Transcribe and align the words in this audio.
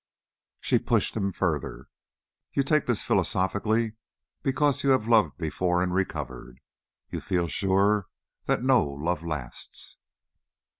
She 0.59 0.79
pushed 0.79 1.15
him 1.15 1.31
further. 1.31 1.87
"You 2.53 2.63
take 2.63 2.87
this 2.87 3.03
philosophically 3.03 3.97
because 4.41 4.83
you 4.83 4.89
have 4.89 5.07
loved 5.07 5.37
before 5.37 5.83
and 5.83 5.93
recovered. 5.93 6.59
You 7.11 7.21
feel 7.21 7.47
sure 7.47 8.07
that 8.45 8.63
no 8.63 8.83
love 8.83 9.21
lasts." 9.21 9.97